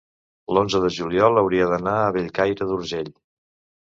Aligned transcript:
l'onze 0.57 0.79
de 0.85 0.89
juliol 0.95 1.39
hauria 1.43 1.67
d'anar 1.73 1.95
a 2.07 2.11
Bellcaire 2.17 2.71
d'Urgell. 2.73 3.13